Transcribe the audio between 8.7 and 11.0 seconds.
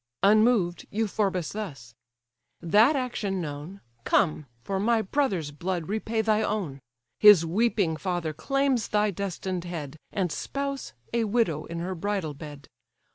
thy destined head, And spouse,